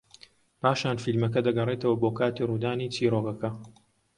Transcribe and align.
پاشان 0.61 0.97
فیلمەکە 1.03 1.39
دەگەڕێتەوە 1.47 1.95
بۆ 2.01 2.09
کاتی 2.17 2.47
ڕوودانی 2.49 2.91
چیرۆکەکە 2.95 3.49